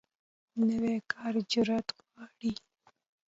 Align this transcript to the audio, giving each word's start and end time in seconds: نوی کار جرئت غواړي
نوی 0.67 0.95
کار 1.11 1.33
جرئت 1.51 1.87
غواړي 1.99 2.53